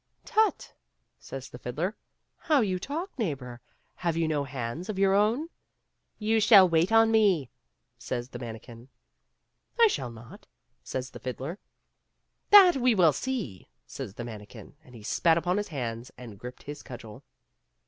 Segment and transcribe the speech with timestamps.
[0.25, 0.73] "Tut!"
[1.19, 1.95] says the fiddler,"
[2.49, 3.61] how you talk, neighbor;
[3.97, 5.49] have you no hands of your own
[6.27, 7.51] ?""You shall wait on me,"
[7.99, 8.87] says the manikin."
[9.79, 10.47] I shall not,"
[10.83, 11.59] says the fiddler."
[12.59, 16.63] That we will see," says the manikin, and he spat upon his hands and gripped
[16.63, 17.23] his cudgel.